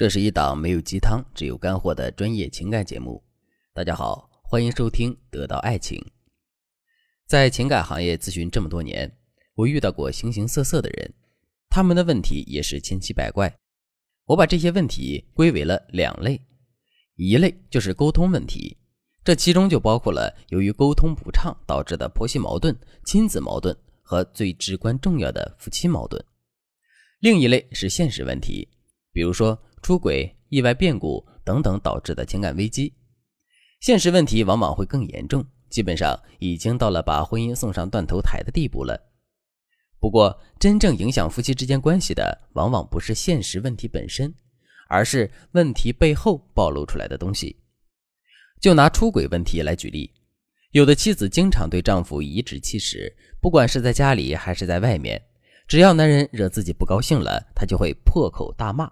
[0.00, 3.22] 这是一档没有鸡汤、只有干货的专业情感节目。
[3.74, 5.98] 大家好，欢迎收听《得到爱情》。
[7.26, 9.14] 在情感行业咨询这么多年，
[9.54, 11.12] 我遇到过形形色色的人，
[11.68, 13.54] 他们的问题也是千奇百怪。
[14.24, 16.40] 我把这些问题归为了两类，
[17.16, 18.78] 一类就是沟通问题，
[19.22, 22.74] 这其中就包括了由于沟通不畅导致的婆媳矛盾、
[23.04, 26.18] 亲子矛盾和最至关重要的夫妻矛盾；
[27.18, 28.66] 另一类是现实问题，
[29.12, 29.62] 比如说。
[29.82, 32.94] 出轨、意外变故等等导致的情感危机，
[33.80, 39.00] 现实问题往往会更严重，基本上已经到了把婚姻送上断头台的地步了。
[39.98, 44.34] 不过，真正影响夫妻之间关系的，往往不是现实问题本身，
[44.88, 47.56] 而是问题背后暴露出来的东西。
[48.60, 50.10] 就拿出轨问题来举例，
[50.72, 55.22] 有的妻子经常对丈夫颐指气使，不管是在家里还是在外面，
[55.66, 58.90] 只要男人惹自己不高兴了，她就会破口大骂。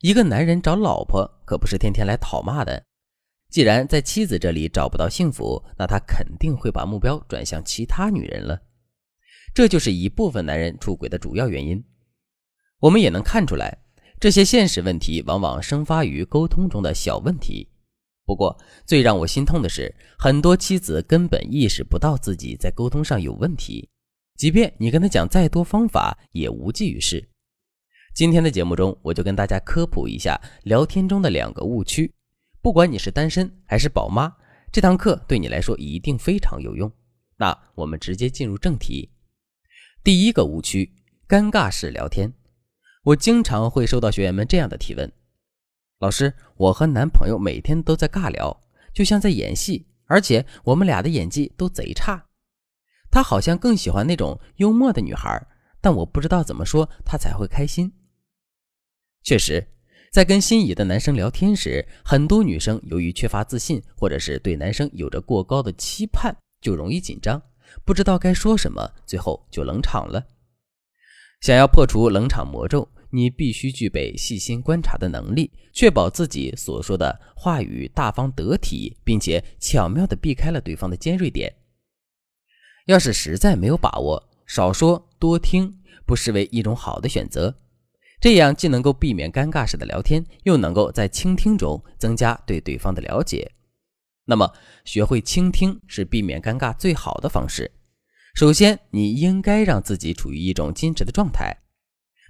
[0.00, 2.84] 一个男人找老婆可不是天天来讨骂的。
[3.50, 8.58] 既然在妻子这里找不到幸福，那他肯定会把目标转向其他女人了。
[9.54, 11.84] 这就是一部分男人出轨的主要原因。
[12.78, 13.78] 我们也能看出来，
[14.18, 17.68] 这些现实问题往往生发于沟通中的小问题。
[18.24, 23.90] 不过，最让我心痛的是，很多妻子根本意识不到自己在沟通上有问题，
[24.36, 27.28] 即便你跟他讲再多方法，也无济于事。
[28.14, 32.12] 今天的节目中，我就跟大家科普一下聊天中的两个误区。
[32.60, 34.30] 不管你是单身还是宝妈，
[34.70, 36.92] 这堂课对你来说一定非常有用。
[37.38, 39.10] 那我们直接进入正题。
[40.04, 40.92] 第一个误区：
[41.26, 42.30] 尴尬式聊天。
[43.04, 45.10] 我经常会收到学员们这样的提问：
[45.98, 48.60] 老师，我和男朋友每天都在尬聊，
[48.92, 52.26] 就像在演戏，而且我们俩的演技都贼差。
[53.10, 55.46] 他好像更喜欢那种幽默的女孩，
[55.80, 57.90] 但我不知道怎么说他才会开心。
[59.22, 59.64] 确实，
[60.10, 67.40] 在跟心仪的男生聊天时，很多女生由于缺乏自信，或者是对男生有着过高的期盼，就容易紧张，
[67.84, 70.26] 不知道该说什么，最后就冷场了。
[71.40, 81.54] 想要破除冷场魔咒，你必须具备细心观察的能力，确保自己所说的话语大方得体，并且巧妙地避开了对方的尖锐点。
[82.86, 87.56] 要是实在没有把握，少说多听，不失为一种好的选择。
[88.22, 93.50] 这样既能够避免尴尬式的聊天，又能够在倾听中增加对对方的了解。
[94.26, 94.52] 那么，
[94.84, 97.72] 学会倾听是避免尴尬最好的方式。
[98.36, 101.52] 首先，你应该让自己处于一种矜持的状态，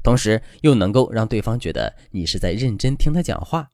[0.00, 3.72] 同时又能够让对方觉得你是在认真听他讲话。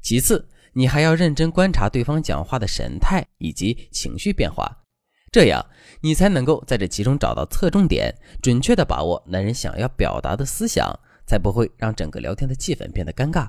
[0.00, 4.84] 其次，你还要认真观察对方讲话的神态以及情绪变化，
[5.30, 5.66] 这样
[6.00, 10.98] 你才能够在这其中找到侧重点，准确地把握男人想要表达的思想。
[11.26, 13.48] 才不会让整个聊天的气氛变得尴尬，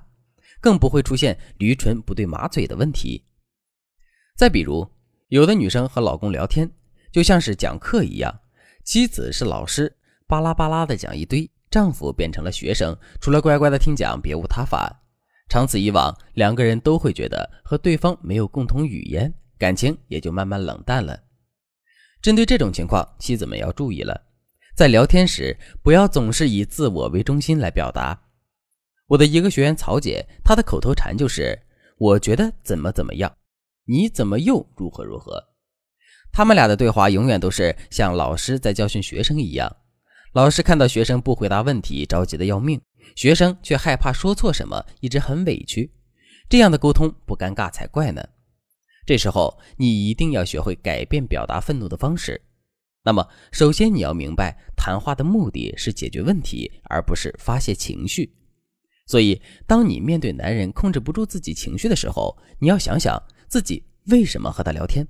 [0.59, 3.23] 更不会出现驴唇不对马嘴的问题。
[4.35, 4.89] 再比如，
[5.29, 6.69] 有的女生和老公聊天，
[7.11, 8.41] 就像是讲课一样，
[8.83, 9.95] 妻子是老师，
[10.27, 15.01] 巴拉巴拉的讲一堆，丈夫变成了学生，除了乖乖的听讲，别无他法。
[15.47, 21.21] 长此以往，两个人都会觉得和对方没有共同语言，感情也就慢慢冷淡了。
[22.21, 24.19] 针对这种情况，妻子们要注意了。
[24.75, 28.23] 在聊天时，不要总是以自我为中心来表达。
[29.07, 31.57] 我的一个学员曹姐，她的口头禅就是
[31.97, 33.33] “我觉得怎么怎么样，
[33.85, 35.41] 你怎么又如何如何”。
[36.33, 39.73] 他们俩的对话永远都是像老师在教训学生一样。
[40.33, 42.77] 老师看到学生不回答问题，着急的要命；
[43.15, 45.89] 学生却害怕说错什么，一直很委屈。
[46.49, 48.21] 这样的沟通不尴尬才怪呢。
[49.05, 52.41] 这时候，你一定要学会改变表达愤怒的方式。
[53.05, 58.35] 那么，首先你要明白，谈话的目的是解决问题，而不是发泄情绪。
[59.05, 65.07] 所以，当你面对男人控制不住自己情绪的时候，你要想想自己为什么和他聊天？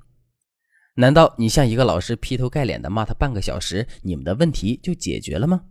[0.95, 5.63] 难道你像一个老师劈头盖脸的骂他半个小时，你们的问题就解决了吗？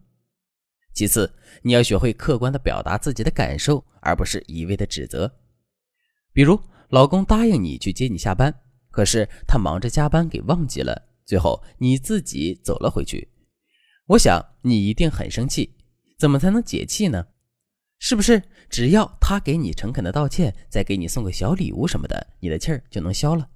[0.95, 1.31] 其次，
[1.61, 5.31] 你要学会客观的表达自己的感受，而不是一味的指责。
[6.33, 8.55] 比如，老公答应你去接你下班，
[8.91, 11.11] 可是他忙着加班给忘记了。
[11.27, 13.29] 最后你自己走了回去，
[14.07, 15.75] 我想你一定很生气，
[16.19, 17.27] 怎么才能解气呢？
[17.99, 23.49] 是不是只要他给你诚恳的道歉，再给你送个小礼物什么的，你的气儿就能消了？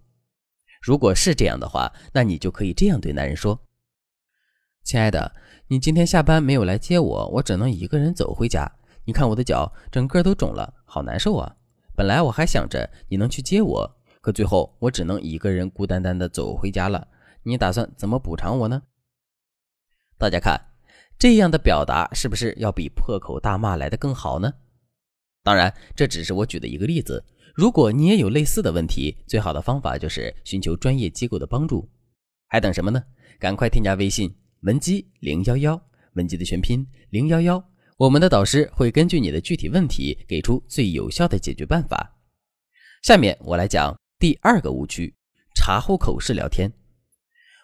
[0.81, 3.61] 如果是这样的话，那你就可以这样对男人说
[4.85, 5.35] ：“亲爱的，
[5.67, 8.71] 你今天下班没有来接我，我只能一个人走回家。
[9.05, 11.57] 你看我的脚整个都肿了，好难受啊！
[11.95, 17.07] 本来我还想着你能去接我，可最后我只能一个人孤单单的走回家了。”
[17.43, 18.83] 你打算怎么补偿我呢？
[20.19, 20.61] 大家看，
[21.19, 24.53] 这样的表达是不是要比破口大骂来的更好呢？
[25.43, 27.25] 当然，这只是我举的一个例子。
[27.55, 31.89] 如果你也有类似的问题，最好的方法就是寻求专业机构的帮助。
[32.49, 33.03] 还等什么呢？
[33.39, 35.81] 赶快添加微信文姬零幺幺，
[36.15, 37.65] 文姬的全拼零幺幺，
[37.97, 42.17] 我们的导师会根据你的具体问题给出最有效的解决办法。
[43.03, 45.15] 下面我来讲第二个误区：
[45.55, 46.73] 查户口式聊天。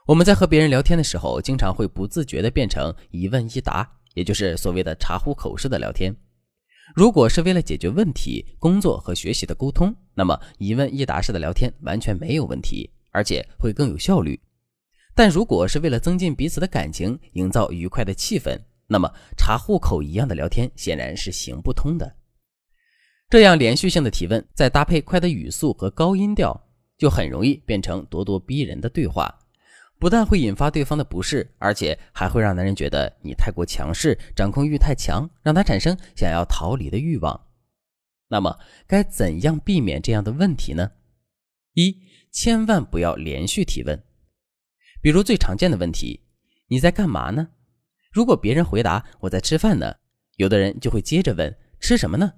[0.07, 6.15] 我们在和别人聊天的时候，经常会不自觉地变成一问一答，也就是所谓的查户口式的聊天。
[6.95, 14.39] 如果是为了解决问题、工作和学习的沟通，那么一问一答式的聊天完全没有问题，而且会更有效率。
[15.15, 22.15] 但如果是为了增进彼此的感情、营造愉快的气氛，那么查户口一样的聊天显然是行不通的。
[23.31, 26.69] 这样连续性的提问，再搭配快的语速和高音调，
[26.99, 29.35] 就很容易变成咄咄逼人的对话。
[30.05, 37.47] 不但会引发对方的不适，而且还会让男人觉得你太过强势，掌控欲太强，让他产生想要逃离的欲望。
[38.29, 40.93] 那么，该怎样避免这样的问题呢？
[41.73, 44.05] 一，千万不要连续提问。
[45.01, 46.21] 比如最常见的问题
[46.69, 47.49] ：“你在干嘛呢？”
[48.13, 49.97] 如果别人回答“我在吃饭呢”，
[50.37, 52.31] 有的人就会接着问“吃什么呢？”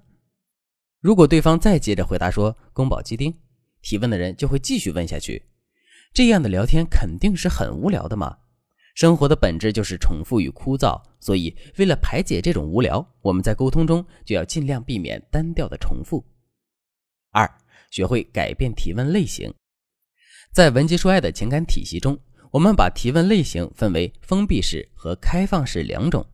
[1.03, 3.37] 如果对方再接着回答说“宫保鸡丁”，
[3.83, 5.43] 提问的人就会继续问下去。
[6.13, 8.37] 这样的聊天肯定是很无聊的嘛。
[8.95, 16.25] 生活的本质就是重复与枯燥，所以为了排解这种无聊，我们在沟通中就要尽量避免单调的重复。
[17.31, 17.47] 二，
[17.91, 19.53] 学会改变提问类型。
[20.51, 22.17] 在文姬说爱的情感体系中，
[22.49, 26.25] 我们把提问类型分为封闭式和开放式两种。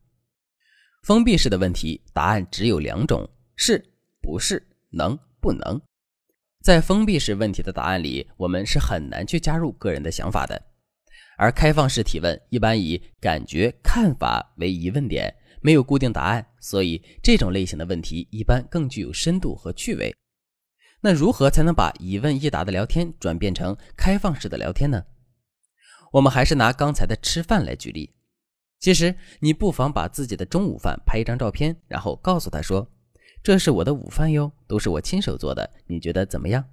[1.02, 3.84] 封闭式的问题，答案只有两种：是、
[4.22, 5.82] 不是、能、不能。
[6.64, 10.60] 在封闭式问题的答案里，我们是很难去加入个人的想法的。
[11.38, 20.16] 而开放式提问一般以感觉、看法为疑问点，没有固定答案，所以这种类型的问题一般更具有深度和趣味。
[21.02, 25.04] 那如何才能把一问一答的聊天转变成开放式的聊天呢？
[26.14, 28.16] 我们还是拿刚才的吃饭来举例。
[28.80, 32.90] 其实你不妨把自己的中午饭拍一张照片，然后告诉他说。
[33.44, 36.64] 这是我的午饭哟，都是我亲手做的，你觉得怎么样？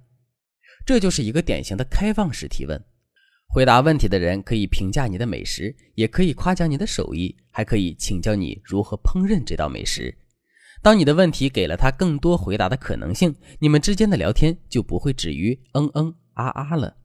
[0.85, 2.81] 这就是一个典型的开放式提问。
[3.49, 10.17] 回答问题的人可以评价你的美食，也可以夸奖你的手艺，还可以请教你如何烹饪这道美食。
[10.81, 16.95] 当你的问题给了他更多回答的可能性，你们之间的聊天就不会止于嗯嗯啊啊了。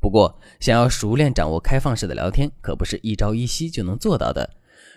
[0.00, 4.48] 不过，想要熟练掌握开放式的聊天，可不是一朝一夕就能做到的。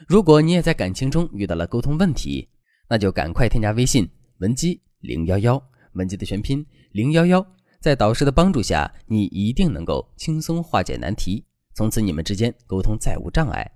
[0.07, 2.47] 如果你也在感情中遇到了沟通问题，
[2.87, 5.61] 那就赶快添加微信文姬零幺幺，
[5.93, 7.45] 文姬的全拼零幺幺，
[7.79, 13.71] 在导师的帮助下，你一定能够轻松化解难题，从此你们之间沟通再无障碍。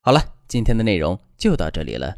[0.00, 2.16] 好了，今天的内容就到这里了。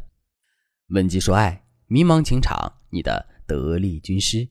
[0.89, 4.49] 文姬说爱，迷茫情场，你的得力军师。